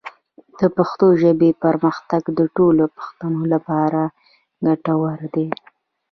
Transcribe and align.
د 0.59 0.61
پښتو 0.75 1.05
ژبې 1.21 1.49
پرمختګ 1.63 2.23
د 2.39 2.41
ټولو 2.55 2.83
پښتنو 2.97 3.41
لپاره 3.53 4.01
ګټور 4.67 5.17
دی. 5.35 5.47